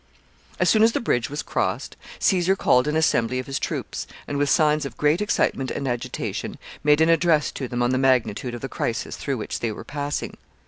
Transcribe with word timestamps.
]As 0.59 0.67
soon 0.67 0.81
as 0.81 0.93
the 0.93 0.99
bridge 0.99 1.29
was 1.29 1.43
crossed, 1.43 1.95
Caesar 2.17 2.55
called 2.55 2.87
an 2.87 2.95
assembly 2.95 3.37
of 3.37 3.45
his 3.45 3.59
troops, 3.59 4.07
and, 4.27 4.39
with 4.39 4.49
signs 4.49 4.83
of 4.83 4.97
great 4.97 5.21
excitement 5.21 5.69
and 5.69 5.87
agitation, 5.87 6.57
made 6.83 7.01
an 7.01 7.09
address 7.09 7.51
to 7.51 7.67
them 7.67 7.83
on 7.83 7.91
the 7.91 7.99
magnitude 7.99 8.55
of 8.55 8.61
the 8.61 8.67
crisis 8.67 9.15
through 9.15 9.37
which 9.37 9.59
they 9.59 9.71
were 9.71 9.85
passing. 9.85 10.37